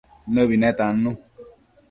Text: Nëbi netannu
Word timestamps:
Nëbi 0.33 0.55
netannu 0.59 1.11